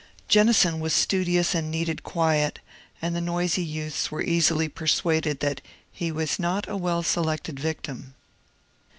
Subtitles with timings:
[0.27, 2.57] Jennison was studious and needed quiet,
[3.03, 8.15] and the noisy youths were easily persuaded that he was not a well selected victim.